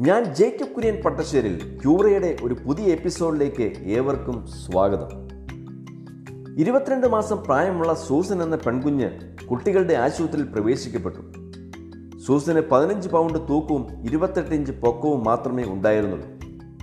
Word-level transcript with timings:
ഞാൻ 0.00 0.34
ജേക്കബ് 0.34 0.68
കുര്യൻ 0.68 1.02
പട്ടശ്ശേരിൽ 1.02 1.78
ക്യൂറയുടെ 1.82 2.36
ഒരു 2.42 2.56
പുതിയ 2.66 2.84
എപ്പിസോഡിലേക്ക് 2.84 3.72
ഏവർക്കും 3.82 4.46
സ്വാഗതം. 4.46 5.08
ഇരുപത്തിരണ്ട് 6.58 7.06
മാസം 7.06 7.44
പ്രായമുള്ള 7.44 7.94
സൂസൻ 7.94 8.42
എന്ന 8.42 8.56
പെൺകുഞ്ഞ് 8.56 9.10
കുട്ടികളുടെ 9.46 9.94
ആശുപത്രിയിൽ 9.94 10.46
പ്രവേശിക്കപ്പെട്ടു. 10.46 11.18
സൂസന് 12.26 12.60
പതിനഞ്ച് 12.60 13.08
പൗണ്ട് 13.08 13.38
തൂക്കവും 13.38 14.04
ഇരുപത്തെട്ട് 14.04 14.54
ഇഞ്ച് 14.54 14.72
പൊക്കവും 14.72 15.24
മാത്രമേ 15.24 15.64
ഉണ്ടായിരുന്നുള്ളൂ. 15.64 16.28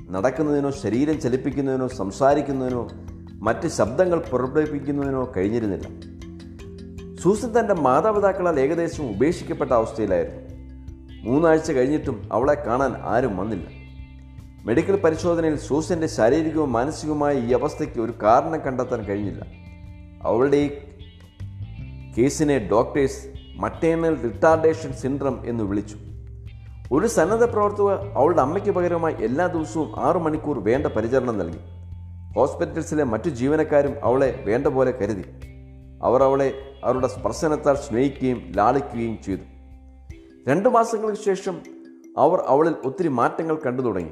നടക്കുന്നതിനോ 0.09 0.71
ശരീരം 0.71 1.19
ചലിപ്പിക്കുന്നതിനോ 1.19 1.87
സംസാരിക്കുന്നതിനോ 1.87 2.87
മറ്റ് 3.33 3.67
ശബ്ദങ്ങൾ 3.67 4.23
പുറപ്പെടുവിപ്പിക്കുന്നതിനോ 4.31 5.31
കഴിഞ്ഞിരുന്നില്ല. 5.37 5.87
സൂസൻ 7.21 7.59
തന്റെ 7.59 7.73
മാതാപിതാക്കളാൽ 7.73 8.59
ഏകദേശം 8.59 9.09
ഉപേക്ഷിക്കപ്പെട്ട 9.09 9.71
അവസ്ഥയിലായിരുന്നു. 9.71 10.46
മൂന്നാഴ്ച 11.23 11.71
കഴിഞ്ഞിട്ടും 11.71 12.29
അവളെ 12.31 12.53
കാണാൻ 12.53 12.95
ആരും 13.03 13.37
വന്നില്ല. 13.37 13.67
മെഡിക്കൽ 14.65 14.95
പരിശോധനയിൽ 14.95 15.57
സൂസന്റെ 15.57 16.07
ശാരീരികവും 16.07 16.73
മാനസികവുമായ 16.73 17.37
ഈ 17.37 17.53
അവസ്ഥയ്ക്ക് 17.53 17.99
ഒരു 17.99 18.13
കാരണം 18.23 18.59
കണ്ടെത്താൻ 18.59 19.05
കഴിഞ്ഞില്ല. 19.05 19.45
അവളുടെ 20.23 20.57
ഈ 20.57 20.71
കേസിനെ 22.17 22.67
ഡോക്ടേഴ്സ് 22.71 23.33
മട്ടേണൽ 23.55 24.21
റിട്ടാർഡേഷൻ 24.21 24.93
സിൻഡ്രം 24.93 25.39
എന്ന് 25.45 25.63
വിളിച്ചു. 25.63 25.97
ഒരു 26.91 27.07
സന്നദ്ധ 27.07 27.43
പ്രവർത്തക 27.43 27.91
അവളുടെ 27.91 28.41
അമ്മയ്ക്ക് 28.41 28.69
പകരമായി 28.69 29.15
എല്ലാ 29.23 29.47
ദിവസവും 29.47 29.99
ആറു 29.99 30.19
മണിക്കൂർ 30.19 30.59
വേണ്ട 30.59 30.87
പരിചരണം 30.87 31.37
നൽകി. 31.37 31.57
ഹോസ്പിറ്റൽസിലെ 32.35 33.03
മറ്റു 33.03 33.29
ജീവനക്കാരും 33.29 33.95
അവളെ 34.03 34.43
വേണ്ട 34.45 34.67
പോലെ 34.67 34.91
കരുതി. 34.91 35.23
അവർ 36.03 36.23
അവളെ 36.23 36.53
അവരുടെ 36.83 37.07
സ്പർശനത്താൽ 37.07 37.75
സ്നേഹിക്കുകയും 37.75 38.53
ലാളിക്കുകയും 38.55 39.19
ചെയ്തു. 39.23 39.56
രണ്ടു 40.47 40.69
മാസങ്ങൾക്ക് 40.69 41.17
ശേഷം 41.17 41.57
അവർ 42.17 42.39
അവളിൽ 42.47 42.75
ഒത്തിരി 42.85 43.07
മാറ്റങ്ങൾ 43.07 43.57
കണ്ടു 43.65 43.81
തുടങ്ങി. 43.81 44.11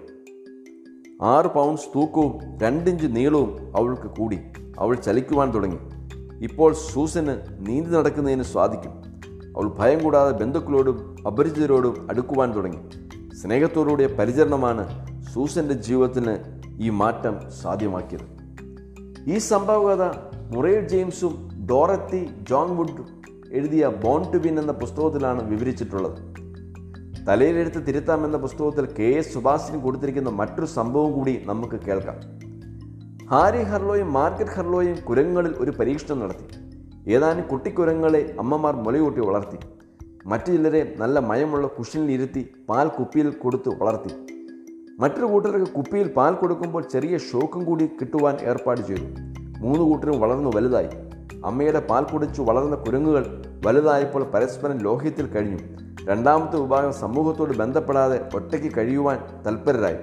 ആറ് 1.21 1.45
പൗണ്ട്സ് 1.45 1.85
തൂക്കവും 1.95 2.39
രണ്ടിഞ്ച് 2.61 3.07
നീളവും 3.11 3.77
അവൾക്ക് 3.77 4.19
കൂടി. 4.19 4.39
അവൾ 4.79 4.95
ചലിക്കുവാൻ 4.95 5.53
തുടങ്ങി. 5.53 5.77
ഇപ്പോൾ 6.43 6.73
സൂസന് 6.73 7.29
നീന്തി 7.59 7.89
നടക്കുന്നതിന് 7.89 8.43
സ്വാധിക്കും 8.43 8.91
അവൾ 9.57 9.71
ഭയം 9.79 10.03
കൂടാതെ 10.03 10.31
ബന്ധുക്കളോടും 10.31 11.15
അപരിചിതരോടും 11.27 12.07
അടുക്കുവാൻ 12.09 12.55
തുടങ്ങി. 12.55 12.79
സ്നേഹത്തോടുകൂടിയ 13.35 14.07
പരിചരണമാണ് 14.07 14.87
സൂസന്റെ 15.33 15.73
ജീവിതത്തിന് 15.73 16.61
ഈ 16.79 16.89
മാറ്റം 16.89 17.51
സാധ്യമാക്കിയത്. 17.61 18.35
ഈ 19.29 19.37
സംഭവകഥ 19.37 20.11
മുറേൽ 20.55 20.87
ജെയിംസും 20.87 21.49
ഡോറത്തി 21.69 22.29
ജോൺ 22.49 22.77
എഴുതിയ 23.55 23.87
ബോൺ 23.87 24.31
ടു 24.31 24.37
വിൻ 24.37 24.59
എന്ന 24.59 24.71
പുസ്തകത്തിലാണ് 24.71 25.49
വിവരിച്ചിട്ടുള്ളത്. 25.49 26.17
തലയിലെടുത്ത് 27.27 27.87
തിരുത്താം 27.87 28.25
എന്ന 28.25 28.37
പുസ്തകത്തിൽ 28.37 28.85
കെ 28.99 29.03
എസ് 29.03 29.33
സുഭാഷിന് 29.33 29.81
കൊടുത്തിരിക്കുന്ന 29.81 30.29
മറ്റൊരു 30.29 30.65
സംഭവം 30.65 31.11
കൂടി 31.11 31.41
നമുക്ക് 31.45 31.75
കേൾക്കാം. 31.75 32.15
ഹാരി 33.27 33.63
ഹർലോയും 33.63 34.13
മാർഗറ്റ് 34.13 34.51
ഹർലോയും 34.51 34.97
കുരങ്ങളിൽ 35.09 35.53
ഒരു 35.57 35.71
പരീക്ഷണം 35.71 36.19
നടത്തി. 36.19 36.45
ഏതാനും 37.11 37.47
കുട്ടിക്കുരങ്ങളെ 37.47 38.35
അമ്മമാർ 38.39 38.75
മുലയൂട്ടി 38.75 39.21
വളർത്തി. 39.21 39.57
മറ്റു 40.25 40.51
ചിലരെ 40.51 40.95
നല്ല 40.97 41.19
മയമുള്ള 41.19 41.67
കുഷനിൽ 41.67 42.11
ഇരുത്തി 42.11 42.49
പാൽ 42.69 42.87
കുപ്പിയിൽ 42.87 43.29
കൊടുത്ത് 43.29 43.69
വളർത്തി. 43.69 44.13
മറ്റൊരു 44.99 45.25
കൂട്ടർക്ക് 45.25 45.71
കുപ്പിയിൽ 45.71 46.07
പാൽ 46.07 46.33
കൊടുക്കുമ്പോൾ 46.33 46.83
ചെറിയ 46.83 47.17
ഷോക്കും 47.17 47.63
കൂടി 47.63 47.87
കിട്ടുവാൻ 47.87 48.37
ഏർപ്പാട് 48.41 48.81
ചെയ്തു. 48.81 49.07
മൂന്ന് 49.59 49.83
കൂട്ടരും 49.83 50.19
വളർന്നു 50.19 50.51
വലുതായി. 50.55 50.87
അമ്മയുടെ 51.45 51.79
പാൽ 51.79 52.03
കുടിച്ചു 52.03 52.41
വളർന്ന 52.41 52.75
കുരങ്ങുകൾ 52.75 53.44
വലുതായപ്പോൾ 53.65 54.23
പരസ്പരം 54.23 54.77
ലോഹ്യത്തിൽ 54.77 55.27
കഴിഞ്ഞു. 55.27 55.59
രണ്ടാമത്തെ 56.05 56.57
വിഭാഗം 56.57 56.93
സമൂഹത്തോട് 56.93 57.57
ബന്ധപ്പെടാതെ 57.57 58.29
ഒറ്റയ്ക്ക് 58.35 58.77
കഴിയുവാൻ 58.77 59.19
തൽപരരായി. 59.47 59.97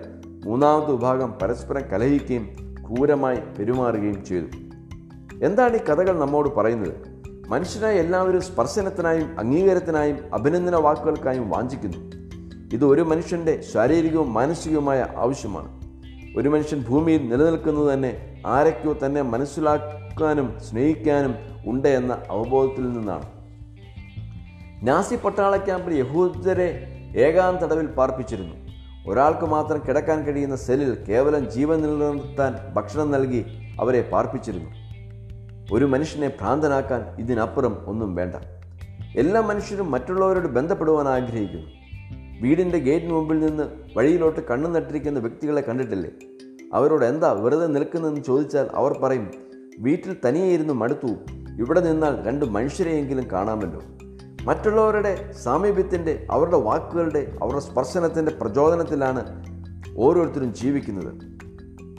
മൂന്നാമത്തെ 0.45 0.93
വിഭാഗം 0.93 1.35
പരസ്പരം 1.43 1.83
കലഹിക്കുകയും 1.83 2.49
ക്രൂരമായി 2.81 3.39
പെരുമാറുകയും 3.59 4.25
ചെയ്തു. 4.25 4.47
എന്താണ് 5.45 5.77
ഈ 5.77 5.79
കഥകൾ 5.79 6.21
നമ്മോട് 6.21 6.55
പറയുന്നത്? 6.55 6.95
മനുഷ്യനായ 7.49 7.97
എല്ലാവരും 7.97 8.41
സ്പർശനത്തിനായും 8.41 9.39
അംഗീകാരത്തിനായും 9.39 10.19
അഭിനന്ദന 10.35 10.77
വാക്കുകൾക്കായും 10.77 11.51
വാഞ്ചിക്കുന്നു. 11.51 11.99
ഇത് 12.73 12.85
ഒരു 12.85 13.01
മനുഷ്യന്റെ 13.01 13.61
ശാരീരികവും 13.75 14.35
മാനസികവുമായ 14.35 15.07
ആവശ്യമാണ്. 15.17 15.83
ഒരു 16.39 16.49
മനുഷ്യൻ 16.49 16.85
ഭൂമിയിൽ 16.89 17.29
നിലനിൽക്കുന്നത് 17.29 17.95
തന്നെ 17.95 18.43
ആരൊക്കെയോ 18.47 18.97
തന്നെ 19.07 19.23
മനസ്സിലാക്കാനും 19.23 20.59
സ്നേഹിക്കാനും 20.71 21.35
ഉണ്ട് 21.67 21.89
എന്ന 21.89 22.19
അവബോധത്തിൽ 22.31 22.93
നിന്നാണ്. 22.93 23.42
നാസി 24.83 25.15
പട്ടാള 25.15 25.57
ക്യാമ്പിൽ 25.57 25.95
യഹൂദരെ 25.95 26.89
ഏകാന്ത 27.17 27.59
തടവിൽ 27.59 27.87
പാർപ്പിച്ചിരുന്നു. 27.87 28.55
ഒരാൾക്ക് 29.09 29.47
മാത്രം 29.47 29.83
കിടക്കാൻ 29.89 30.25
കഴിയുന്ന 30.25 30.57
സെല്ലിൽ 30.57 31.05
കേവലം 31.09 31.51
ജീവൻ 31.51 31.83
നിലനിർത്താൻ 31.83 32.75
ഭക്ഷണം 32.75 33.11
നൽകി 33.11 33.45
അവരെ 33.81 34.09
പാർപ്പിച്ചിരുന്നു. 34.13 34.71
ഒരു 35.73 35.85
മനുഷ്യനെ 35.85 36.29
ഭ്രാന്തനാക്കാൻ 36.29 37.17
ഇതിനപ്പുറം 37.19 37.85
ഒന്നും 37.87 38.15
വേണ്ട. 38.15 38.35
എല്ലാ 39.17 39.41
മനുഷ്യരും 39.41 39.91
മറ്റുള്ളവരോട് 39.91 40.47
ബന്ധപ്പെടുവാൻ 40.47 41.09
ആഗ്രഹിക്കുന്നു. 41.09 41.67
വീടിന്റെ 42.41 42.79
ഗേറ്റിന് 42.79 43.13
മുമ്പിൽ 43.13 43.41
നിന്ന് 43.41 43.63
വഴിയിലോട്ട് 43.97 44.49
കണ്ണു 44.49 44.69
നട്ടിരിക്കുന്ന 44.69 45.19
വ്യക്തികളെ 45.19 45.61
കണ്ടിട്ടില്ലേ? 45.61 46.11
അവരോട് 46.75 47.05
എന്താ 47.05 47.33
വെറുതെ 47.33 47.67
നിൽക്കുന്നതെന്ന് 47.67 48.21
ചോദിച്ചാൽ 48.21 48.69
അവർ 48.75 48.99
പറയും 49.03 49.31
വീട്ടിൽ 49.79 50.17
തനിയെ 50.29 50.47
ഇരുന്ന് 50.47 50.75
മടുത്തു. 50.75 51.09
ഇവിടെ 51.59 51.81
നിന്നാൽ 51.81 52.27
രണ്ട് 52.27 52.45
മനുഷ്യരെയെങ്കിലും 52.45 53.27
കാണാമല്ലോ. 53.33 53.83
മറ്റുള്ളവരുടെ 54.45 55.33
സാമീപ്യത്തിന്റെ 55.43 56.27
അവരുടെ 56.31 56.57
വാക്കുകളുടെ 56.57 57.33
അവരുടെ 57.43 57.61
സ്പർശനത്തിന്റെ 57.61 58.33
പ്രചോദനത്തിലാണ് 58.41 59.45
ഓരോരുത്തരും 59.97 60.55
ജീവിക്കുന്നത്. 60.55 61.15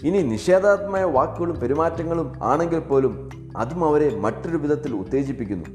ഇനി 0.03 0.21
നിഷേധാത്മക 0.21 1.03
വാക്കുകളും 1.03 1.59
പെരുമാറ്റങ്ങളും 1.59 2.33
ആണെങ്കിൽ 2.43 2.79
പോലും 2.79 3.29
അതും 3.57 3.85
അവരെ 3.85 4.19
മറ്റൊരു 4.19 4.57
വിധത്തിൽ 4.57 4.95
ഉത്തേജിപ്പിക്കുന്നു. 4.95 5.65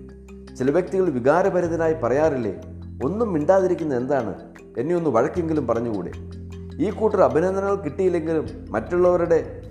ചില 0.55 0.71
വ്യക്തികൾ 0.71 1.05
വികാരഭരിതനായി 1.05 1.95
പറയാറില്ലേ 2.03 2.61
ഒന്നും 3.05 3.33
മിണ്ടാതിരിക്കുന്ന 3.33 3.97
എന്താണ്? 3.97 4.35
എന്നെ 4.79 4.97
ഒന്ന് 4.97 5.11
വഴക്കെങ്കിലും 5.11 5.67
പറഞ്ഞുകൂടെ? 5.67 6.11
ഈ 6.77 6.91
കൂട്ടർ 6.91 7.21
അഭിനന്ദനങ്ങൾ 7.21 7.75
കിട്ടിയില്ലെങ്കിലും 7.75 8.47
മറ്റുള്ളവരുടെ 8.71 9.63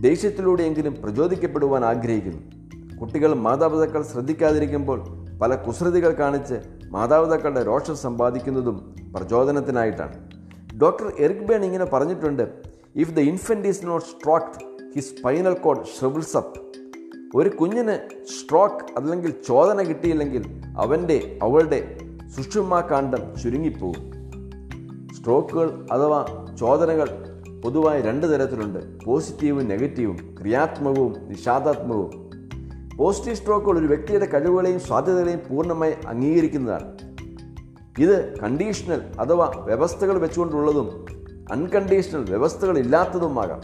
ദേഷ്യത്തിലൂടെയെങ്കിലും 0.00 0.96
പ്രചോദിക്കപ്പെടുവാൻ 1.02 1.84
ആഗ്രഹിക്കുന്നു. 1.84 2.42
കുട്ടികൾ 2.96 3.34
മാതാപിതാക്കൾ 3.34 4.02
ശ്രദ്ധിക്കാതിരിക്കുമ്പോൾ 4.02 5.23
പല 5.40 5.54
കുസൃതികൾ 5.54 6.12
കാണിച്ച് 6.12 6.54
മാതാപിതാക്കളുടെ 6.90 7.66
രോഷം 7.66 7.96
സമ്പാദിക്കുന്നതും 7.96 8.94
പ്രചോദനത്തിനായിട്ടാണ്. 9.16 10.30
ഡോക്ടർ 10.78 11.12
എറിക് 11.18 11.46
ബേൺ 11.46 11.64
ഇങ്ങനെ 11.64 11.84
പറഞ്ഞിട്ടുണ്ട് 11.84 12.62
if 12.96 13.10
the 13.10 13.20
infant 13.20 13.68
is 13.68 13.86
not 13.86 14.06
stroked 14.06 14.64
his 14.94 15.14
spinal 15.14 15.54
cord 15.54 15.84
shrivels 15.98 16.36
up 16.36 16.60
ഒരു 17.34 17.48
കുഞ്ഞിന് 17.48 18.08
സ്ട്രോക്ക് 18.24 18.98
അല്ലെങ്കിൽ 18.98 19.34
ചോദന 19.48 19.82
കിട്ടിയില്ലെങ്കിൽ 19.82 20.60
അവന്റെ 20.78 21.38
അവളുടെ 21.42 21.98
സുഷുമാകാന്ഡം 22.36 23.40
ചുരുങ്ങിപ്പോകും. 23.42 24.12
സ്ട്രോക്കുകൾ 25.14 25.86
അഥവാ 25.92 26.46
ചോദനകൾ 26.60 27.08
പൊതുവായി 27.64 28.02
രണ്ട് 28.02 28.26
തരത്തിലുണ്ട്. 28.26 29.04
പോസിറ്റീവും 29.04 29.68
നെഗറ്റീവും 29.68 30.34
ക്രിയാത്മകവും 30.40 31.14
നിഷാദാത്മകവും. 31.28 32.23
പോസിറ്റീവ് 32.96 33.36
സ്ട്രോക്കുകൾ 33.36 33.78
ഒരു 33.78 33.86
വ്യക്തിയുടെ 33.86 34.26
കഴിവുകളെയും 34.26 34.80
സാധ്യതകളെയും 34.80 35.40
പൂർണമായി 35.50 35.94
അംഗീകരിക്കുന്നതാണ്. 36.06 36.92
ഇത് 37.98 38.38
കണ്ടീഷണൽ 38.38 39.02
അഥവാ 39.20 39.52
വ്യവസ്ഥകൾ 39.56 40.18
വെച്ചുകൊണ്ടുള്ളതും 40.18 41.06
അൺകണ്ടീഷണൽ 41.52 42.30
വ്യവസ്ഥകൾ 42.30 42.78
ഇല്ലാത്തതുമാകാം. 42.78 43.60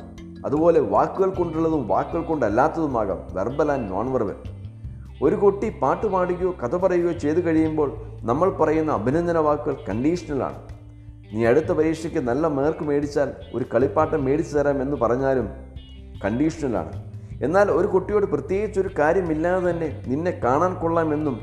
അതുപോലെ 0.47 0.81
വാക്കുകൾ 0.81 1.31
കൊണ്ടുള്ളതും 1.31 1.89
വാക്കുകൾ 1.89 2.23
കൊണ്ടല്ലാത്തതുമാകാം. 2.23 3.27
വെർബൽ 3.33 3.73
ആൻഡ് 3.73 3.93
നോൺ 3.93 4.13
വെർബൽ 4.13 4.35
ഒരു 5.23 5.37
കുട്ടി 5.37 5.71
പാട്ട് 5.71 6.07
പാടുകയോ 6.07 6.55
കഥ 6.62 6.77
പറയുകയോ 6.77 7.12
ചെയ്തു 7.12 7.41
കഴിയുമ്പോൾ 7.41 7.97
നമ്മൾ 8.23 8.50
പറയുന്ന 8.50 8.93
അഭിനന്ദന 8.93 9.38
വാക്കുകൾ 9.38 9.76
കണ്ടീഷണലാണ് 9.88 10.69
നീ 11.33 11.47
അടുത്ത 11.47 11.73
പരീക്ഷയ്ക്ക് 11.73 12.19
നല്ല 12.19 12.47
മാർക്ക് 12.47 12.85
മേടിച്ചാൽ 12.85 13.33
ഒരു 13.55 13.65
കളിപ്പാട്ടം 13.75 14.25
മേടിച്ചു 14.25 14.59
തരാം 14.59 14.83
എന്ന് 14.83 14.97
പറഞ്ഞാലും 14.97 15.49
കണ്ടീഷണലാണ് 16.25 17.10
എന്നാൽ 17.40 17.70
ഒരു 17.70 17.87
കുട്ടിയോട് 17.87 18.26
പ്രത്യേകിച്ച് 18.26 18.81
ഒരു 18.81 18.90
കാര്യമില്ലാതെ 18.98 19.70
തന്നെ 19.70 19.88
നിന്നെ 20.06 20.31
കാണാൻ 20.31 20.75
കൊള്ളാമെന്നും 20.75 21.37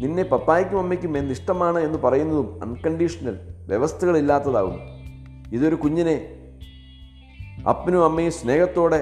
നിന്നെ 0.00 0.22
പപ്പായ്ക്കും 0.22 0.78
അമ്മയ്ക്കും 0.78 1.16
എന്ത് 1.16 1.32
ഇഷ്ടമാണ് 1.32 1.78
എന്ന് 1.78 1.98
പറയുന്നതും 1.98 2.60
അൺകണ്ടീഷണൽ 2.62 3.36
വ്യവസ്ഥകളില്ലാത്തതാകും 3.66 4.76
ഇതൊരു 5.52 5.74
കുഞ്ഞിനെ 5.74 6.16
അപ്പനും 7.68 8.04
അമ്മയും 8.04 8.32
സ്നേഹത്തോടെ 8.32 9.00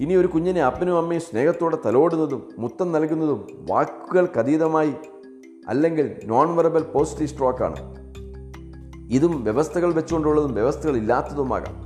ഇനി 0.00 0.14
ഒരു 0.14 0.26
കുഞ്ഞിനെ 0.26 0.60
അപ്പനും 0.60 0.96
അമ്മയും 0.98 1.20
സ്നേഹത്തോടെ 1.20 1.76
തലോടുന്നതും 1.86 2.42
മുത്തം 2.58 2.92
നൽകുന്നതും 2.92 3.40
വാക്കുകൾക്കതീതമായി 3.70 4.94
അല്ലെങ്കിൽ 5.68 6.06
നോൺ 6.24 6.48
വെർബൽ 6.56 6.82
പോസിറ്റീവ് 6.82 7.28
സ്ട്രോക്കാണ് 7.28 7.80
ഇതും 9.08 9.44
വ്യവസ്ഥകൾ 9.44 9.92
വെച്ചുകൊണ്ടുള്ളതും 9.92 10.54
വ്യവസ്ഥകൾ 10.54 10.96
ഇല്ലാത്തതുമാകാം 10.96 11.76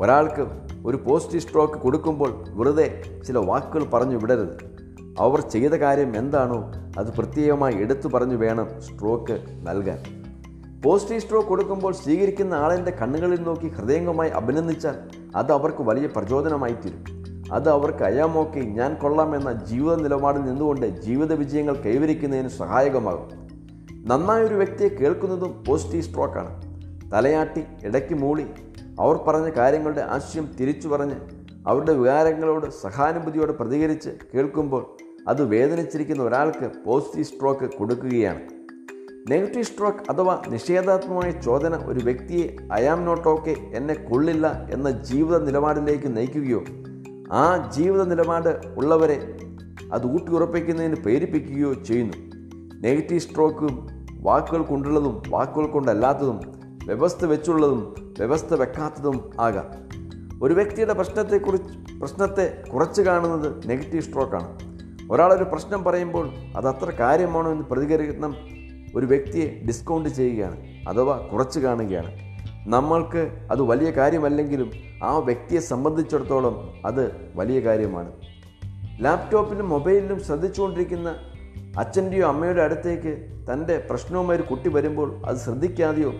ഒരാൾക്ക് 0.00 0.44
ഒരു 0.86 0.96
പോസ്റ്റ് 0.96 1.38
സ്ട്രോക്ക് 1.38 1.74
കൊടുക്കുമ്പോൾ 1.74 2.44
വെറുതെ 2.48 3.02
ചില 3.26 3.38
വാക്കുകൾ 3.38 3.84
പറഞ്ഞു 3.84 4.16
വിടരുത്. 4.16 4.82
അവർ 5.20 5.40
ചെയ്ത 5.40 5.70
കാര്യം 5.70 6.16
എന്താണോ 6.16 6.72
അത് 6.98 7.16
പ്രത്യേകമായി 7.16 7.74
എടുത്തു 7.74 8.08
പറഞ്ഞു 8.08 8.36
വേണം 8.36 8.68
സ്ട്രോക്ക് 8.80 9.40
നൽകാൻ. 9.62 9.98
പോസിറ്റീവ് 10.80 11.20
സ്ട്രോക്ക് 11.20 11.48
കൊടുക്കുമ്പോൾ 11.48 11.92
സ്വീകരിക്കുന്ന 11.92 12.54
ആളിന്റെ 12.54 12.90
കണ്ണുകളിൽ 12.90 13.42
നോക്കി 13.42 13.68
ഹൃദയംഗമായി 13.68 14.30
അഭിനന്ദിച്ചാൽ 14.30 14.94
അത് 15.36 15.52
അവർക്ക് 15.52 15.82
വലിയ 15.82 16.06
പ്രചോദനമായി 16.06 16.72
തീരും. 16.72 17.04
അത് 17.52 17.68
അവർക്ക് 17.68 18.04
അയാമോക്കെ 18.04 18.60
ഞാൻ 18.60 18.94
കൊള്ളാം 18.94 19.36
എന്ന 19.36 19.52
ജീവിത 19.52 19.96
നിലപാടിൽ 19.96 20.40
നിന്നുകൊണ്ട് 20.40 20.86
ജീവിത 20.86 21.32
വിജയങ്ങൾ 21.32 21.74
കൈവരിക്കുന്നതിന് 21.76 22.48
സഹായകമാകും. 22.48 23.28
നന്നായൊരു 24.06 24.54
വ്യക്തിയെ 24.54 24.88
കേൾക്കുന്നതും 24.88 25.64
പോസിറ്റീവ് 25.66 26.02
സ്ട്രോക്കാണ് 26.02 26.52
തലയാട്ടി 27.12 27.64
ഇടയ്ക്ക് 27.84 28.14
മൂളി 28.14 28.46
അവർ 28.98 29.16
പറഞ്ഞ 29.16 29.48
കാര്യങ്ങളുടെ 29.48 30.00
ആശയം 30.00 30.48
തിരിച്ചു 30.60 30.88
പറഞ്ഞ് 30.88 31.14
അവരുടെ 31.66 31.92
വികാരങ്ങളോട് 31.92 32.70
സഹാനുഭൂതിയോട് 32.70 33.52
പ്രതികരിച്ച് 33.52 34.10
കേൾക്കുമ്പോൾ 34.34 34.96
അത് 35.28 35.44
വേദനിച്ചിരിക്കുന്ന 35.44 36.22
ഒരാൾക്ക് 36.22 36.70
പോസിറ്റീവ് 36.86 37.24
സ്ട്രോക്ക് 37.24 37.70
കൊടുക്കുകയാണ്. 37.78 38.40
നെഗറ്റീവ് 39.30 39.64
സ്ട്രോക്ക് 39.64 40.10
അഥവാ 40.10 40.42
നിഷേധാത്മകമായ 40.48 41.30
ചോദന 41.30 41.76
ഒരു 41.76 42.04
വ്യക്തിയെ 42.04 42.56
അയാം 42.72 43.04
നോട്ട് 43.04 43.28
ഓക്കെ 43.28 43.56
എന്നെ 43.74 43.94
കൊള്ളില്ല 43.94 44.68
എന്ന 44.70 44.90
ജീവിത 44.90 45.38
നിലപാടിലേക്ക് 45.38 46.16
നയിക്കുകയോ 46.16 46.62
ആ 47.32 47.70
ജീവിത 47.70 48.02
നിലപാട് 48.04 48.60
ഉള്ളവരെ 48.76 49.36
അത് 49.92 50.06
ഊട്ടിയുറപ്പിക്കുന്നതിന് 50.06 50.96
പ്രേരിപ്പിക്കുകയോ 50.96 51.72
ചെയ്യുന്നു. 51.72 52.16
നെഗറ്റീവ് 52.80 53.20
സ്ട്രോക്കും 53.20 53.86
വാക്കുകൾ 54.20 54.62
കൊണ്ടുള്ളതും 54.62 55.22
വാക്കുകൾ 55.28 55.66
കൊണ്ടല്ലാത്തതും 55.66 56.61
വ്യവസ്ഥ 56.84 57.24
വെച്ചുള്ളതും 57.24 58.12
വ്യവസ്ഥ 58.18 58.54
വെക്കാത്തതും 58.54 59.30
ആകാം. 59.40 59.66
ഒരു 60.42 60.54
വ്യക്തിയുടെ 60.54 60.92
പ്രശ്നത്തെക്കുറിച്ച് 60.92 61.94
പ്രശ്നത്തെ 61.98 62.62
കുറച്ച് 62.74 63.02
കാണുന്നത് 63.02 63.68
നെഗറ്റീവ് 63.68 64.02
സ്ട്രോക്കാണ്. 64.02 64.58
ഒരാളൊരു 65.10 65.44
പ്രശ്നം 65.44 65.84
പറയുമ്പോൾ 65.84 66.30
അത് 66.56 66.68
അത്ര 66.68 66.90
കാര്യമാണോ 66.90 67.50
എന്ന് 67.50 67.64
പ്രതികരിക്കണം 67.64 68.36
ഒരു 68.94 69.06
വ്യക്തിയെ 69.06 69.62
ഡിസ്കൗണ്ട് 69.66 70.08
ചെയ്യുകയാണ് 70.08 70.88
അഥവാ 70.88 71.16
കുറച്ച് 71.32 71.60
കാണുകയാണ്. 71.60 72.10
നമ്മൾക്ക് 72.68 73.46
അത് 73.50 73.62
വലിയ 73.62 73.90
കാര്യമല്ലെങ്കിലും 73.90 74.70
ആ 75.02 75.18
വ്യക്തിയെ 75.18 75.60
സംബന്ധിച്ചിടത്തോളം 75.60 76.70
അത് 76.86 77.32
വലിയ 77.34 77.60
കാര്യമാണ്. 77.60 78.12
ലാപ്ടോപ്പിലും 79.00 79.68
മൊബൈലിലും 79.68 80.22
ശ്രദ്ധിച്ചുകൊണ്ടിരിക്കുന്ന 80.22 81.14
അച്ഛന്റെയോ 81.78 82.28
അമ്മയുടെ 82.28 82.62
അടുത്തേക്ക് 82.62 83.42
തന്റെ 83.52 83.86
പ്രശ്നവുമായി 83.90 84.38
ഒരു 84.38 84.46
കുട്ടി 84.46 84.68
വരുമ്പോൾ 84.68 85.22
അത് 85.26 85.36
ശ്രദ്ധിക്കാതെയോ 85.36 86.12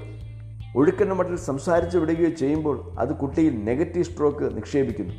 ഒഴുക്കന്റെ 0.76 1.14
മട്ടിൽ 1.14 1.36
സംസാരിച്ചു 1.36 1.98
വിടുകയോ 1.98 2.28
ചെയ്യുമ്പോൾ 2.28 2.90
അത് 2.98 3.16
കുട്ടിയിൽ 3.16 3.64
നെഗറ്റീവ് 3.64 4.04
സ്ട്രോക്ക് 4.04 4.56
നിക്ഷേപിക്കുന്നു. 4.56 5.14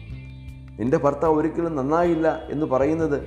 നിന്റെ 0.79 0.97
ഭർത്താവ് 0.97 1.37
ഒരിക്കലും 1.37 1.75
നന്നായില്ല 1.75 2.47
എന്ന് 2.49 2.65
പറയുന്നത് 2.65 3.21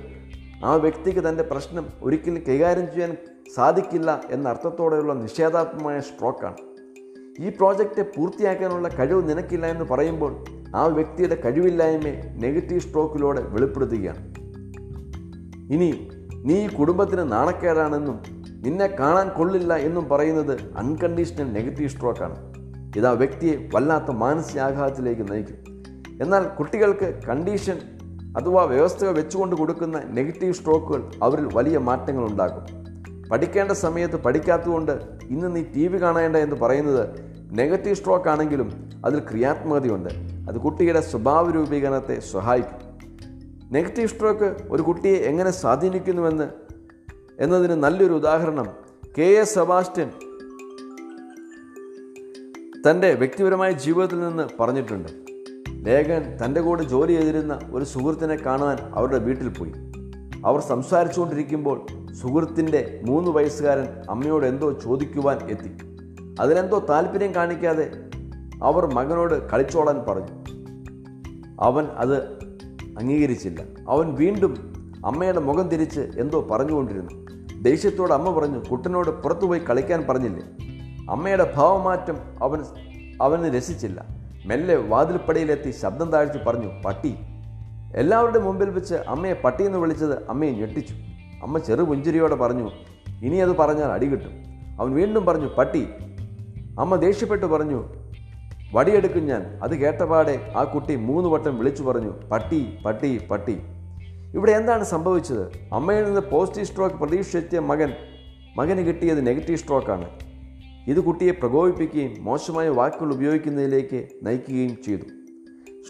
ആ 0.63 0.73
വ്യക്തിക്ക് 0.73 1.29
തന്റെ 1.29 1.43
പ്രശ്നം 1.43 1.87
ഒരിക്കലും 2.01 2.43
കൈകാര്യം 2.49 2.85
ചെയ്യാൻ 2.85 3.17
സാധിക്കില്ല 3.55 4.21
എന്ന 4.29 4.49
അർത്ഥത്തോടെയുള്ള 4.49 5.13
നിഷേധാത്മകമായ 5.13 5.99
സ്ട്രോക്കാണ്. 5.99 6.57
ഈ 7.39 7.49
പ്രോജക്റ്റ് 7.49 8.01
പൂർത്തിയാക്കാനുള്ള 8.01 8.87
കഴിവ് 8.87 9.29
നിനക്കില്ല 9.29 9.65
എന്ന് 9.65 9.85
പറയുമ്പോൾ 9.85 10.43
ആ 10.75 10.85
വ്യക്തിയുടെ 10.85 11.41
കഴിവില്ലായ്മയെ 11.45 12.21
നെഗറ്റീവ് 12.35 12.79
സ്ട്രോക്കിലൂടെ 12.79 13.41
വെളിപ്പെടുത്തുകയാണ്. 13.41 14.35
ഇനി 15.73 16.09
നീ 16.35 16.65
ഈ 16.65 16.67
കുടുംബത്തിന് 16.67 17.31
നാണക്കേടാണെന്നും 17.31 18.36
നിന്നെ 18.63 18.87
കാണാൻ 18.87 19.29
കൊള്ളില്ല 19.29 19.75
എന്നും 19.75 20.09
പറയുന്നത് 20.09 20.77
അൺകണ്ടീഷണൽ 20.77 21.51
നെഗറ്റീവ് 21.53 21.89
സ്ട്രോക്കാണ് 21.89 22.53
ഇത് 22.97 23.07
ആ 23.07 23.11
വ്യക്തിയെ 23.11 23.69
വല്ലാത്ത 23.73 24.11
മാനസികാഘാതത്തിലേക്ക് 24.11 25.31
നയിക്കും. 25.31 25.83
എന്നാൽ 26.21 26.47
കുട്ടികൾക്ക് 26.47 27.19
കണ്ടീഷൻ 27.29 27.77
അഥവാ 28.37 28.63
വ്യവസ്ഥകൾ 28.63 29.11
വെച്ചുകൊണ്ട് 29.11 29.55
കൊടുക്കുന്ന 29.55 30.01
നെഗറ്റീവ് 30.05 30.53
സ്ട്രോക്കുകൾ 30.53 31.11
അവരിൽ 31.23 31.49
വലിയ 31.53 31.77
മാറ്റങ്ങൾ 31.77 32.25
ഉണ്ടാക്കും. 32.25 32.87
പഠിക്കേണ്ട 33.31 33.71
സമയത്ത് 33.71 34.15
പഠിക്കാത്തതുകൊണ്ട് 34.15 34.91
ഇന്ന് 35.23 35.55
നീ 35.55 35.63
ടി 35.75 35.87
വി 35.87 36.01
കാണേണ്ട 36.01 36.35
എന്ന് 36.35 36.55
പറയുന്നത് 36.55 37.09
നെഗറ്റീവ് 37.51 37.95
സ്ട്രോക്ക് 37.95 38.29
ആണെങ്കിലും 38.29 38.89
അതിൽ 39.05 39.19
ക്രിയാത്മകതയുണ്ട്. 39.19 40.09
അത് 40.49 40.57
കുട്ടിയുടെ 40.57 41.01
സ്വഭാവ 41.01 41.51
രൂപീകരണത്തെ 41.51 42.19
സഹായിക്കും. 42.19 42.87
നെഗറ്റീവ് 43.71 44.07
സ്ട്രോക്ക് 44.07 44.55
ഒരു 44.71 44.81
കുട്ടിയെ 44.81 45.15
എങ്ങനെ 45.15 45.51
സ്വാധീനിക്കുന്നുവെന്ന് 45.51 46.66
എന്നതിന് 47.39 47.73
നല്ലൊരു 47.73 48.13
ഉദാഹരണം 48.13 48.67
കെ 49.17 49.21
എസ് 49.21 49.53
സെബാസ്റ്റ്യൻ 49.53 50.09
തന്റെ 52.89 53.13
വ്യക്തിപരമായ 53.13 53.71
ജീവിതത്തിൽ 53.71 54.19
നിന്ന് 54.19 54.49
പറഞ്ഞിട്ടുണ്ട്. 54.59 55.07
ലേഖൻ 55.69 56.45
തന്റെ 56.45 56.61
കൂടെ 56.61 56.83
ജോലി 56.83 57.13
ചെയ്തിരുന്ന 57.13 57.59
ഒരു 57.71 57.85
സുഹൃത്തിനെ 57.85 58.35
കാണാൻ 58.35 58.77
അവരുടെ 58.93 59.17
വീട്ടിൽ 59.17 59.49
പോയി. 59.49 59.71
അവർ 60.45 60.59
സംസാരിച്ചുകൊണ്ടിരിക്കുമ്പോൾ 60.59 61.85
സുഹൃത്തിന്റെ 62.13 63.01
മൂന്ന് 63.05 63.31
വയസ്സുകാരൻ 63.31 63.87
അമ്മയോട് 64.09 64.45
എന്തോ 64.45 64.71
ചോദിക്കുവാൻ 64.71 65.37
എത്തി. 65.37 65.71
അതിലെന്തോ 66.39 66.85
താല്പര്യം 66.89 67.35
കാണിക്കാതെ 67.35 67.91
അവർ 68.63 68.85
മകനോട് 68.85 69.49
കളിച്ചോളാൻ 69.49 70.03
പറഞ്ഞു. 70.07 70.63
അവൻ 71.59 71.85
അത് 71.85 72.17
അംഗീകരിച്ചില്ല. 72.97 73.63
അവൻ 73.89 74.15
വീണ്ടും 74.15 74.73
അമ്മയുടെ 75.05 75.39
മുഖം 75.39 75.69
തിരിച്ച് 75.69 75.99
എന്തോ 75.99 76.47
പറഞ്ഞുകൊണ്ടിരുന്നു. 76.51 77.26
ദേഷ്യത്തോട് 77.61 78.13
അമ്മ 78.13 78.39
പറഞ്ഞു 78.39 78.59
കുട്ടനോട് 78.71 79.23
പുറത്തുപോയി 79.23 79.59
കളിക്കാൻ 79.59 80.05
പറഞ്ഞില്ലേ? 80.09 80.43
അമ്മയുടെ 81.11 81.53
ഭാവമാറ്റം 81.55 82.17
അവൻ 82.43 82.63
അവന് 83.21 83.55
രസിച്ചില്ല. 83.57 84.05
മെല്ലെ 84.45 84.75
വാതിൽപ്പടിയിലെത്തി 84.75 85.71
ശബ്ദം 85.71 86.11
താഴ്ത്തി 86.11 86.37
പറഞ്ഞു 86.37 86.81
പട്ടി. 86.85 87.15
എല്ലാവരുടെ 87.95 88.39
മുമ്പിൽ 88.39 88.69
വെച്ച് 88.69 88.95
അമ്മയെ 88.95 89.33
പട്ടി 89.33 89.63
എന്ന് 89.63 89.77
വിളിച്ചത് 89.77 90.29
അമ്മയെ 90.29 90.51
ഞെട്ടിച്ചു. 90.51 90.93
അമ്മ 91.43 91.57
ചെറു 91.57 91.83
പുഞ്ചിരിയോടെ 91.83 92.35
പറഞ്ഞു 92.35 92.71
ഇനി 93.21 93.35
അത് 93.35 93.57
പറഞ്ഞാൽ 93.57 93.87
അടി 93.87 94.05
കിട്ടും. 94.05 94.31
അവൻ 94.79 94.93
വീണ്ടും 94.93 95.25
പറഞ്ഞു 95.25 95.47
പട്ടി. 95.47 95.87
അമ്മ 96.79 96.95
ദേഷ്യപ്പെട്ടു 96.95 97.45
പറഞ്ഞു 97.45 97.83
വടിയെടുക്കും 98.73 99.25
ഞാൻ. 99.25 99.59
അത് 99.63 99.75
കേട്ടപാടെ 99.75 100.53
ആ 100.55 100.63
കുട്ടി 100.63 100.95
മൂന്ന് 100.95 101.29
വട്ടം 101.29 101.57
വിളിച്ചു 101.57 101.83
പറഞ്ഞു 101.83 102.09
പട്ടി 102.09 102.77
പട്ടി 102.85 103.27
പട്ടി. 103.31 103.61
ഇവിടെ 104.35 104.51
എന്താണ് 104.51 104.83
സംഭവിച്ചത്? 104.83 105.73
അമ്മയിൽ 105.73 106.05
നിന്ന് 106.05 106.21
പോസിറ്റീവ് 106.31 106.65
സ്ട്രോക്ക് 106.65 106.95
പ്രതീക്ഷിച്ചെത്തിയ 106.95 107.59
മകൻ 107.59 107.93
മകന് 108.57 108.87
കിട്ടിയത് 108.87 109.27
നെഗറ്റീവ് 109.27 109.57
സ്ട്രോക്കാണ് 109.57 110.09
ഇത് 110.87 110.99
കുട്ടിയെ 110.99 111.31
പ്രകോപിപ്പിക്കുകയും 111.31 112.15
മോശമായ 112.19 112.69
വാക്കുകൾ 112.69 113.13
ഉപയോഗിക്കുന്നതിലേക്ക് 113.13 114.07
നയിക്കുകയും 114.23 114.77
ചെയ്തു. 114.85 115.01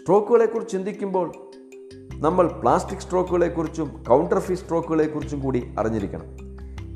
സ്ട്രോക്കുകളെക്കുറിച്ച് 0.00 0.72
ചിന്തിക്കുമ്പോൾ 0.72 1.32
നമ്മൾ 2.14 2.46
പ്ലാസ്റ്റിക് 2.46 2.98
സ്ട്രോക്കുകളെക്കുറിച്ചും 2.98 4.04
കൗണ്ടർ 4.08 4.38
ഫീ 4.38 4.54
സ്ട്രോക്കുകളെക്കുറിച്ചും 4.54 5.40
കൂടി 5.40 5.74
അറിഞ്ഞിരിക്കണം. 5.78 6.36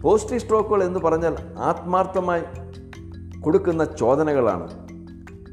പോസിറ്റീവ് 0.01 0.41
സ്ട്രോക്കുകൾ 0.41 0.85
എന്ന് 0.85 1.01
പറഞ്ഞാൽ 1.01 1.37
ആത്മാർത്ഥമായി 1.59 2.43
കൊടുക്കുന്ന 3.41 3.85
ചോദനകളാണ്. 3.85 4.93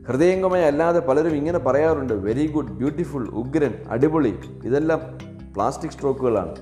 ഹൃദയംഗമായി 0.07 0.63
അല്ലാതെ 0.63 0.99
പലരും 0.99 1.35
ഇങ്ങനെ 1.35 1.59
പറയാറുണ്ട് 1.59 2.13
വെരി 2.13 2.47
ഗുഡ് 2.47 2.71
ബ്യൂട്ടിഫുൾ 2.71 3.27
ഉഗ്രൻ 3.27 3.73
അടിപൊളി 3.89 4.35
ഇതെല്ലാം 4.65 5.28
പ്ലാസ്റ്റിക് 5.59 5.91
സ്ട്രോക്കുകളാണ്. 5.91 6.55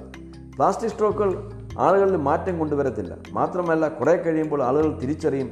പ്ലാസ്റ്റിക് 0.56 0.90
സ്ട്രോക്കുകൾ 0.90 1.52
ആളുകളിൽ 1.80 2.16
മാറ്റം 2.16 2.60
കൊണ്ടുവരത്തില്ല. 2.60 3.18
മാത്രമല്ല 3.32 3.88
കുറേ 3.88 4.16
കഴിയുമ്പോൾ 4.16 4.64
ആളുകൾ 4.64 5.00
തിരിച്ചറിയും 5.00 5.50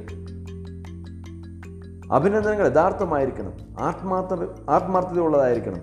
അഭിനന്ദനങ്ങൾ 2.12 2.72
യഥാർത്ഥമായിരിക്കണം. 2.72 3.52
ആത്മാർത്ഥ 3.80 4.60
ആത്മാർത്ഥതയുള്ളതായിരിക്കണം. 4.70 5.80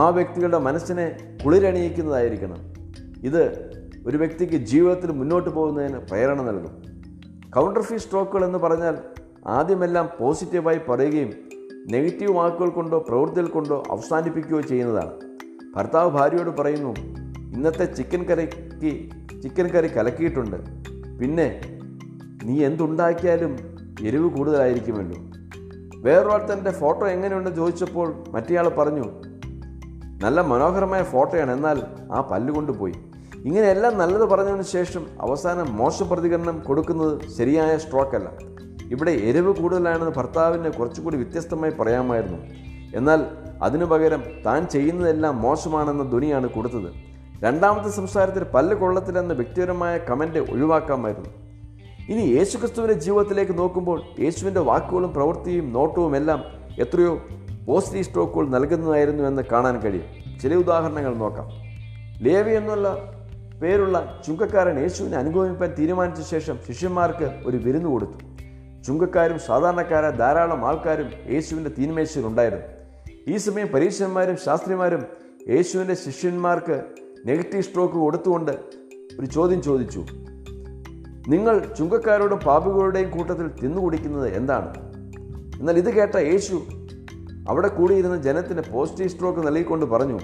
ആ 0.00 0.08
വ്യക്തികളുടെ 0.08 0.58
മനസ്സിനെ 0.58 1.38
കുളിരണിയിക്കുന്നതായിരിക്കണം. 1.44 2.56
ഇത് 3.22 3.44
ഒരു 4.06 4.16
വ്യക്തിക്ക് 4.16 4.54
ജീവിതത്തിൽ 4.54 5.10
മുന്നോട്ട് 5.10 5.50
പോകുന്നതിന് 5.50 5.98
പ്രേരണ 5.98 6.42
നൽകും. 6.42 6.82
കൗണ്ടർ 7.50 7.82
ഫീ 7.82 7.96
സ്ട്രോക്കുകൾ 7.96 8.44
എന്ന് 8.44 8.58
പറഞ്ഞാൽ 8.58 8.98
ആദ്യമെല്ലാം 9.46 10.08
പോസിറ്റീവായി 10.20 10.80
പറയുകയും 10.88 11.30
നെഗറ്റീവ് 11.90 12.32
വാക്കുകൾ 12.32 12.68
കൊണ്ടോ 12.68 12.98
പ്രവൃത്തികൾ 13.08 13.46
കൊണ്ടോ 13.46 13.82
അവസാനിപ്പിക്കുകയോ 13.90 14.60
ചെയ്യുന്നതാണ്. 14.60 15.27
ഭർത്താവ് 15.76 16.10
ഭാര്യയോട് 16.10 16.50
പറയുന്നു 16.50 16.92
ഇന്നത്തെ 17.54 17.84
ചിക്കൻ 17.84 18.22
കറിക്ക് 18.22 18.92
ചിക്കൻ 19.42 19.66
കറി 19.66 19.88
കലക്കിയിട്ടുണ്ട്. 19.88 20.56
പിന്നെ 21.20 21.60
നീ 22.44 22.64
എന്തുണ്ടാക്കിയാലും 22.64 23.52
എരിവ് 24.02 24.30
കൂടുതലായിരിക്കുമല്ലോ. 24.30 25.18
വേറൊരുത്തന്റെ 26.00 26.70
ഫോട്ടോ 26.70 27.06
എങ്ങനെയുണ്ടെന്ന് 27.06 27.58
ചോദിച്ചപ്പോൾ 27.58 28.14
മറ്റേയാൾ 28.28 28.68
പറഞ്ഞു 28.68 29.06
നല്ല 30.22 30.40
മനോഹരമായ 30.40 31.02
ഫോട്ടോയാണ് 31.02 31.52
എന്നാൽ 31.52 31.82
ആ 32.12 32.20
പല്ലുകൊണ്ട് 32.20 32.72
പോയി 32.72 32.94
ഇങ്ങനെയെല്ലാം 33.44 33.98
നല്ലത് 33.98 34.24
പറഞ്ഞതിന് 34.24 34.62
ശേഷം 34.62 35.06
അവസാനം 35.20 35.76
മോശം 35.76 36.08
പ്രതികരണം 36.08 36.62
കൊടുക്കുന്നത് 36.66 37.28
ശരിയായ 37.38 37.78
സ്ട്രോക്കല്ല 37.78 38.28
ഇവിടെ 38.90 39.10
എരിവ് 39.10 39.54
കൂടുതലാണെന്ന് 39.54 40.12
ഭർത്താവിന് 40.16 40.72
കുറച്ചുകൂടി 40.72 41.16
വ്യത്യസ്തമായി 41.16 41.72
പറയാമായിരുന്നു. 41.72 42.38
എന്നാൽ 42.94 43.20
അതിനു 43.62 43.84
പകരം 43.84 44.22
താൻ 44.46 44.66
ചെയ്യുന്നതെല്ലാം 44.66 45.42
മോശമാണെന്ന 45.42 46.02
ധ്വനിയാണ് 46.02 46.48
കൊടുത്തത്. 46.48 47.08
രണ്ടാമത്തെ 47.44 47.88
സംസാരത്തിൽ 47.88 48.44
പല്ല് 48.44 48.76
കൊള്ളത്തിലെന്ന 48.76 49.32
വ്യക്തിപരമായ 49.32 49.98
കമന്റ് 49.98 50.38
ഒഴിവാക്കാമായിരുന്നു. 50.38 51.30
ഇനി 52.08 52.22
യേശുക്രിസ്തുവിന്റെ 52.22 52.94
ജീവിതത്തിലേക്ക് 52.94 53.58
നോക്കുമ്പോൾ 53.58 54.02
യേശുവിന്റെ 54.18 54.60
വാക്കുകളും 54.60 55.12
പ്രവൃത്തിയും 55.12 55.72
നോട്ടവും 55.72 56.16
എല്ലാം 56.16 56.44
എത്രയോ 56.78 57.20
പോസിറ്റീവ് 57.66 58.02
സ്ട്രോക്കുകൾ 58.02 58.48
നൽകുന്നതായിരുന്നു 58.48 59.24
എന്ന് 59.24 59.42
കാണാൻ 59.52 59.80
കഴിയും. 59.80 60.38
ചില 60.40 60.54
ഉദാഹരണങ്ങൾ 60.54 61.14
നോക്കാം. 61.14 61.48
ലേവി 62.24 62.54
എന്നുള്ള 62.54 63.12
പേരുള്ള 63.62 64.22
ചുങ്കക്കാരൻ 64.26 64.78
യേശുവിനെ 64.78 65.16
അനുഗമിക്കാൻ 65.16 65.74
തീരുമാനിച്ച 65.78 66.30
ശേഷം 66.30 66.58
ശിഷ്യന്മാർക്ക് 66.68 67.40
ഒരു 67.46 67.56
വിരുന്ന് 67.56 67.88
കൊടുത്തു. 67.88 68.42
ചുങ്കക്കാരും 68.82 69.38
സാധാരണക്കാരായ 69.38 70.10
ധാരാളം 70.10 70.66
ആൾക്കാരും 70.66 71.08
യേശുവിന്റെ 71.30 71.70
തീന്മേശയിൽ 71.78 72.26
ഉണ്ടായിരുന്നു. 72.26 72.77
ഈ 73.28 73.36
സമയം 73.36 73.66
പരീക്ഷന്മാരും 73.66 74.36
ശാസ്ത്രിമാരും 74.36 75.02
യേശുവിന്റെ 75.48 75.94
ശിഷ്യന്മാർക്ക് 75.94 76.84
നെഗറ്റീവ് 77.26 77.62
സ്ട്രോക്ക് 77.62 77.94
കൊടുത്തുകൊണ്ട് 77.94 78.50
ഒരു 79.20 79.26
ചോദ്യം 79.26 79.62
ചോദിച്ചു. 79.62 80.06
നിങ്ങൾ 81.28 81.74
ചുങ്കക്കാരോടും 81.78 82.38
പാപികളുടെയും 82.38 83.10
കൂട്ടത്തിൽ 83.10 83.48
തിന്നുകുടിക്കുന്നത് 83.48 84.36
എന്താണ്? 84.36 84.74
എന്നാൽ 85.60 85.78
ഇത് 85.78 85.90
കേട്ട 85.90 86.16
യേശു 86.16 86.62
അവിടെ 87.48 87.68
കൂടിയിരുന്ന 87.68 88.16
ജനത്തിന് 88.16 88.62
പോസിറ്റീവ് 88.72 89.08
സ്ട്രോക്ക് 89.08 89.46
നൽകിക്കൊണ്ട് 89.46 89.86
പറഞ്ഞു 89.86 90.18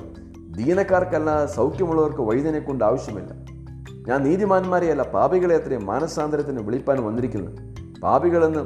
ദീനക്കാർക്കല്ലാതെ 0.56 1.46
സൗഖ്യമുള്ളവർക്ക് 1.46 2.20
വൈദ്യനെ 2.20 2.58
കൊണ്ട് 2.58 2.84
ആവശ്യമില്ല. 2.84 3.32
ഞാൻ 4.08 4.22
നീതിമാന്മാരെയല്ല 4.22 5.02
പാപികളെ 5.02 5.56
അത്രയും 5.56 5.86
മാനസാന്തരത്തിന് 5.86 6.62
വിളിപ്പാൻ 6.62 7.04
വന്നിരിക്കുന്നത്. 7.04 7.74
പാപികളെന്ന് 8.00 8.64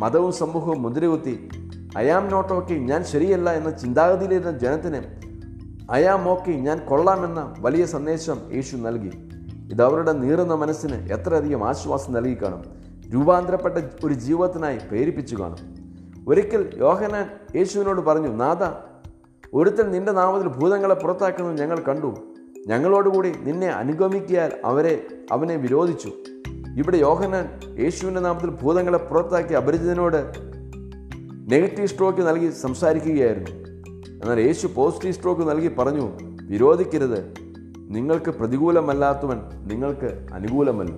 മതവും 0.00 0.32
സമൂഹവും 0.32 0.82
മുദ്രകുത്തി 0.82 1.48
അയാം 1.98 2.28
നോട്ട് 2.28 2.52
ഓക്കെ 2.52 2.74
ഞാൻ 2.74 3.04
ശരിയല്ല 3.04 3.52
എന്ന 3.52 3.70
ചിന്താഗതിയിലിരുന്ന 3.70 4.58
ജനത്തിന് 4.58 5.02
ഐ 5.92 6.04
ആം 6.04 6.28
ഓക്കെ 6.28 6.50
ഞാൻ 6.50 6.78
കൊള്ളാമെന്ന 6.78 7.54
വലിയ 7.58 7.86
സന്ദേശം 7.86 8.38
യേശു 8.52 8.76
നൽകി. 8.76 9.10
ഇത് 9.72 9.82
അവരുടെ 9.82 10.12
നീറുന്ന 10.12 10.54
മനസ്സിന് 10.54 11.12
എത്രയധികം 11.12 11.68
ആശ്വാസം 11.68 12.12
നൽകി 12.12 12.34
കാണും. 12.34 12.62
രൂപാന്തരപ്പെട്ട 13.14 13.74
ഒരു 14.04 14.14
ജീവിതത്തിനായി 14.14 14.78
പ്രേരിപ്പിച്ചു 14.78 15.36
കാണും. 15.36 15.58
ഒരിക്കൽ 16.28 16.70
യോഹനാൻ 16.78 17.28
യേശുവിനോട് 17.56 18.00
പറഞ്ഞു 18.00 18.28
നാഥ 18.28 18.70
ഒരുത്തൻ 19.54 19.90
നിന്റെ 19.90 20.12
നാമത്തിൽ 20.12 20.48
ഭൂതങ്ങളെ 20.48 20.94
പുറത്താക്കുന്നത് 20.94 21.58
ഞങ്ങൾ 21.58 21.78
കണ്ടു. 21.88 22.16
ഞങ്ങളോടുകൂടി 22.66 23.32
നിന്നെ 23.42 23.66
അനുഗമിക്കിയാൽ 23.66 24.52
അവരെ 24.64 25.06
അവനെ 25.32 25.56
വിരോധിച്ചു. 25.56 26.12
ഇവിടെ 26.76 26.96
യോഹനാൻ 26.96 27.60
യേശുവിന്റെ 27.78 28.20
നാമത്തിൽ 28.20 28.50
ഭൂതങ്ങളെ 28.50 28.98
പുറത്താക്കി 28.98 29.54
അപരിചിതനോട് 29.54 30.48
നെഗറ്റീവ് 31.48 31.86
സ്ട്രോക്ക് 31.86 32.18
നൽകി 32.18 32.50
സംസാരിക്കുകയായിരുന്നു. 32.50 33.50
എന്നാൽ 34.22 34.40
യേശു 34.40 34.66
പോസിറ്റീവ് 34.66 35.12
സ്ട്രോക്ക് 35.12 35.48
നൽകി 35.48 35.68
പറഞ്ഞു 35.68 36.10
വിരോധിക്കരുത്. 36.42 37.34
നിങ്ങൾക്ക് 37.76 38.30
പ്രതികൂലമല്ലാത്തവൻ 38.30 39.40
നിങ്ങൾക്ക് 39.66 40.26
അനുകൂലമല്ല. 40.34 40.92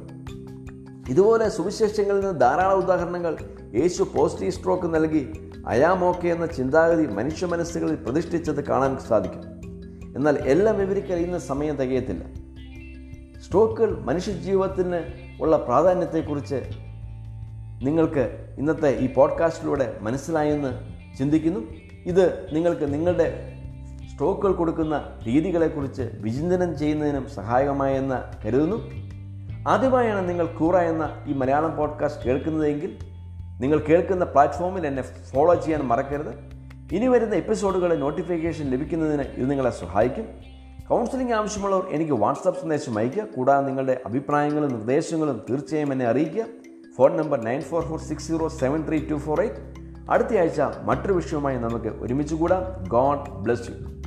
ഇതുപോലെ 1.11 1.49
സുവിശേഷങ്ങളിൽ 1.49 2.21
നിന്ന് 2.21 2.41
ധാരാളം 2.41 2.79
ഉദാഹരണങ്ങൾ 2.79 3.37
യേശു 3.75 4.07
പോസിറ്റീവ് 4.15 4.51
സ്ട്രോക്ക് 4.51 4.95
നൽകി 4.95 5.51
അയാമോക്കെ 5.67 6.29
എന്ന 6.29 6.47
ചിന്താഗതി 6.47 7.07
മനുഷ്യ 7.07 7.47
മനസ്സുകളിൽ 7.47 7.95
പ്രതിഷ്ഠിച്ചത് 7.95 8.65
കാണാൻ 8.65 8.99
സാധിക്കും. 8.99 9.43
എന്നാൽ 10.17 10.39
എല്ലാം 10.39 10.79
വിവരിക്കാൻ 10.79 11.19
ഇന്ന് 11.19 11.39
സമയം 11.39 11.77
തികയത്തില്ല. 11.77 12.25
സ്ട്രോക്കുകൾ 13.41 13.99
മനുഷ്യജീവിതത്തിന് 13.99 15.03
ഉള്ള 15.41 15.57
പ്രാധാന്യത്തെക്കുറിച്ച് 15.57 16.90
നിങ്ങൾക്ക് 17.83 18.55
ഇന്നത്തെ 18.59 18.89
ഈ 18.89 19.13
പോഡ്കാസ്റ്റിലൂടെ 19.13 19.99
മനസ്സിലായെന്ന് 20.01 20.81
ചിന്തിക്കുന്നു. 21.19 21.61
ഇത് 22.07 22.49
നിങ്ങൾക്ക് 22.53 22.95
നിങ്ങളുടെ 22.95 23.53
സ്ട്രോക്കുകൾ 24.13 24.53
കൊടുക്കുന്ന 24.53 25.05
രീതികളെക്കുറിച്ച് 25.27 26.11
വിചിന്തനം 26.15 26.79
ചെയ്യുന്നതിനും 26.79 27.29
സഹായകമായെന്ന് 27.29 28.47
കരുതുന്നു. 28.47 28.77
ആദ്യമായാണ് 29.69 30.29
നിങ്ങൾ 30.29 30.47
കൂറ 30.47 30.77
എന്ന 30.77 31.25
ഈ 31.27 31.33
മലയാളം 31.33 31.77
പോഡ്കാസ്റ്റ് 31.77 32.25
കേൾക്കുന്നതെങ്കിൽ 32.25 32.99
നിങ്ങൾ 33.61 33.79
കേൾക്കുന്ന 33.79 34.25
പ്ലാറ്റ്ഫോമിൽ 34.25 34.87
എന്നെ 34.87 35.03
ഫോളോ 35.03 35.55
ചെയ്യാൻ 35.55 35.83
മറക്കരുത്. 35.83 36.35
ഇനി 36.93 37.07
വരുന്ന 37.07 37.35
എപ്പിസോഡുകളെ 37.35 37.95
നോട്ടിഫിക്കേഷൻ 37.95 38.71
ലഭിക്കുന്നതിന് 38.71 39.23
ഇത് 39.23 39.51
നിങ്ങളെ 39.51 39.71
സഹായിക്കും. 39.71 40.25
കൗൺസിലിംഗ് 40.89 41.33
ആവശ്യമുള്ളവർ 41.33 41.87
എനിക്ക് 41.91 42.13
വാട്സാപ്പ് 42.13 42.61
സന്ദേശം 42.61 42.99
അയയ്ക്കുക. 42.99 43.25
കൂടാതെ 43.37 43.67
നിങ്ങളുടെ 43.67 44.01
അഭിപ്രായങ്ങളും 44.07 44.69
നിർദ്ദേശങ്ങളും 44.69 45.43
തീർച്ചയായും 45.51 45.93
എന്നെ 45.93 46.07
അറിയിക്കുക. 46.07 46.45
Phone 46.97 47.17
number 47.17 47.41
nine 47.41 47.61
four 47.61 47.83
four 47.83 47.99
six 47.99 48.29
zero 48.29 48.49
seven 48.49 48.89
three 48.89 49.09
two 49.09 49.15
four 49.15 49.41
eight. 49.41 49.57
അടുത്തയാഴ്ച 50.11 50.61
മറ്റൊരു 50.85 51.13
വിഷയവുമായി 51.13 51.57
നമുക്ക് 51.57 51.87
ഒരുമിച്ച് 51.87 52.35
കൂടാം. 52.35 52.85
God 52.89 53.31
bless 53.31 53.71
you. 53.71 54.00